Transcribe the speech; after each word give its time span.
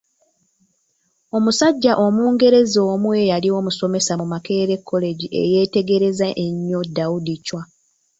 Omusajja 1.37 1.91
Omungereza 2.05 2.79
omu 2.93 3.07
eyali 3.21 3.49
omusomesa 3.59 4.13
mu 4.19 4.25
Makerere 4.33 4.75
College 4.89 5.25
eyeetegereza 5.41 6.27
ennyo 6.45 6.79
Daudi 6.95 7.35
Chwa. 7.45 7.61